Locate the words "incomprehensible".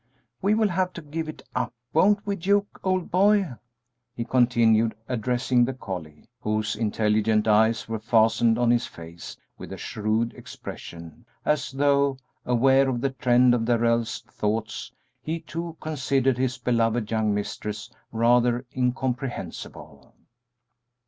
18.75-20.15